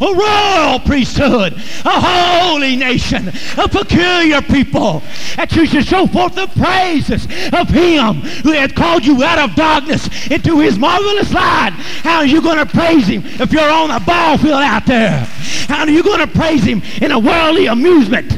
[0.00, 3.28] a royal priesthood, a holy nation,
[3.58, 5.02] a peculiar people,
[5.36, 9.54] that you should show forth the praises of him who hath called you out of
[9.54, 11.72] darkness into his marvelous light.
[12.02, 15.20] How are you going to praise him if you're on the ball field out there?
[15.68, 18.32] How are you going to praise him in a worldly amusement?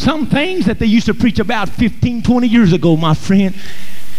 [0.00, 3.54] Some things that they used to preach about 15, 20 years ago, my friend,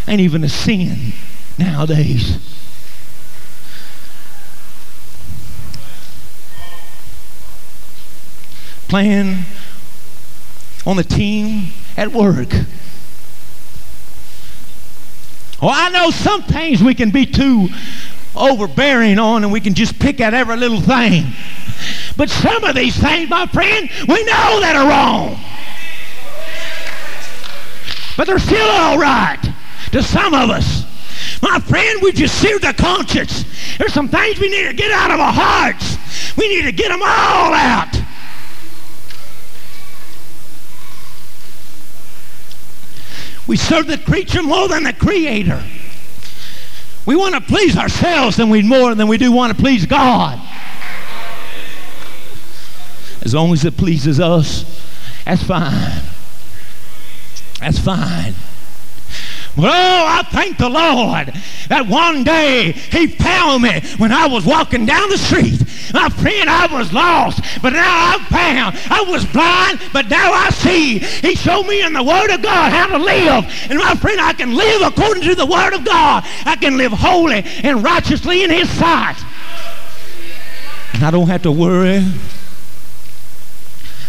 [0.08, 1.14] ain't even a sin
[1.58, 2.38] nowadays.
[8.88, 9.46] playing
[10.86, 12.52] on the team at work.
[15.62, 17.70] Well, I know some things we can be too
[18.36, 21.28] overbearing on and we can just pick at every little thing.
[22.18, 25.40] But some of these things, my friend, we know that are wrong.
[28.18, 29.40] But they're still all right
[29.92, 30.86] to some of us.
[31.42, 33.46] My friend, we just seared the conscience.
[33.78, 35.98] There's some things we need to get out of our hearts.
[36.38, 37.96] We need to get them all out.
[43.48, 45.62] We serve the creature more than the creator.
[47.06, 50.40] We want to please ourselves than we more than we do want to please God.
[53.24, 54.64] As long as it pleases us,
[55.26, 56.11] that's fine.
[57.62, 58.34] That's fine.
[59.58, 61.34] Well, oh, I thank the Lord
[61.68, 65.60] that one day He found me when I was walking down the street.
[65.94, 68.78] My friend, I was lost, but now I'm found.
[68.90, 71.00] I was blind, but now I see.
[71.00, 73.46] He showed me in the Word of God how to live.
[73.70, 76.24] And my friend, I can live according to the Word of God.
[76.46, 79.18] I can live holy and righteously in His sight.
[80.94, 82.06] And I don't have to worry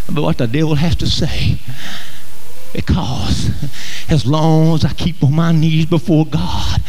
[0.08, 1.58] about what the devil has to say.
[2.72, 3.50] Because
[4.10, 6.80] as long as I keep on my knees before God,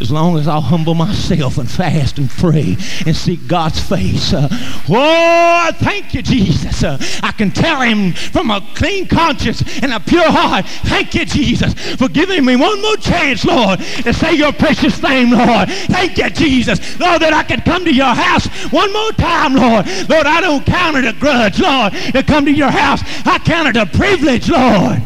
[0.00, 2.76] as long as I'll humble myself and fast and pray
[3.06, 4.32] and seek God's face.
[4.32, 4.48] Uh,
[4.88, 6.82] oh, thank you, Jesus.
[6.82, 11.24] Uh, I can tell him from a clean conscience and a pure heart, thank you,
[11.24, 15.68] Jesus, for giving me one more chance, Lord, to say your precious name, Lord.
[15.68, 19.86] Thank you, Jesus, Lord, that I can come to your house one more time, Lord.
[20.08, 23.02] Lord, I don't count it a grudge, Lord, to come to your house.
[23.26, 25.02] I count it a privilege, Lord.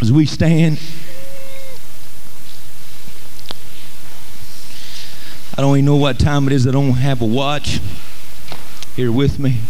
[0.00, 0.78] As we stand,
[5.56, 6.66] I don't even know what time it is.
[6.66, 7.80] I don't have a watch
[8.96, 9.60] here with me.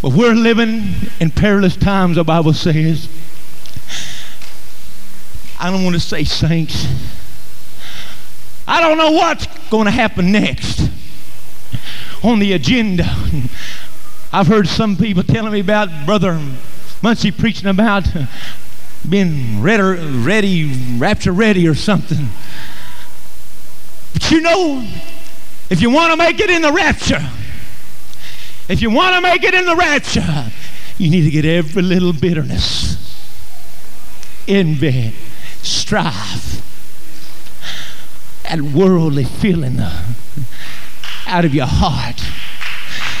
[0.00, 3.08] But we're living in perilous times, the Bible says.
[5.60, 6.86] I don't want to say saints.
[8.66, 10.88] I don't know what's going to happen next
[12.22, 13.04] on the agenda.
[14.32, 16.40] I've heard some people telling me about Brother
[17.02, 18.06] Muncie preaching about
[19.08, 22.28] being ready, ready, rapture ready or something.
[24.12, 24.88] But you know,
[25.68, 27.28] if you want to make it in the rapture,
[28.68, 30.52] if you want to make it in the rapture,
[30.96, 32.96] you need to get every little bitterness,
[34.46, 35.14] envy,
[35.62, 36.62] strife,
[38.44, 40.04] and worldly feeling uh,
[41.26, 42.22] out of your heart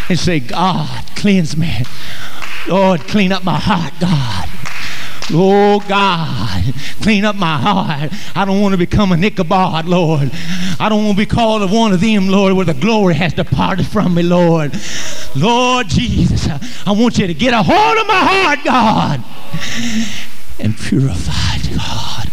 [0.08, 1.84] and say, God, cleanse me.
[2.68, 4.48] Lord, clean up my heart, God.
[5.34, 8.12] Oh God, clean up my heart.
[8.34, 10.30] I don't want to become a Ichabod, Lord.
[10.78, 13.86] I don't want to be called one of them, Lord, where the glory has departed
[13.86, 14.72] from me, Lord.
[15.34, 16.48] Lord Jesus,
[16.86, 19.24] I want you to get a hold of my heart, God,
[20.58, 22.30] and purify it, God.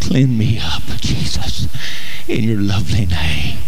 [0.00, 1.68] Clean me up, Jesus,
[2.28, 3.63] in your lovely name.